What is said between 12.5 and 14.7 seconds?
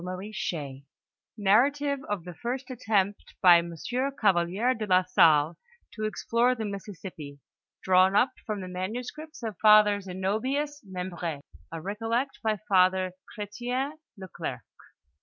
FATHER CHRETIEN LECLERCQ.